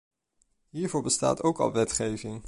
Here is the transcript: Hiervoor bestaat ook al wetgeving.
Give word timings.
Hiervoor 0.69 1.01
bestaat 1.01 1.43
ook 1.43 1.59
al 1.59 1.71
wetgeving. 1.71 2.39